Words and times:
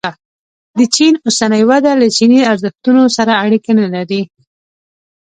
د 0.77 0.79
چین 0.95 1.13
اوسنۍ 1.25 1.61
وده 1.69 1.91
له 2.01 2.07
چیني 2.17 2.41
ارزښتونو 2.51 3.03
سره 3.17 3.31
اړیکه 3.43 3.71
نه 3.79 3.87
لري. 3.93 4.21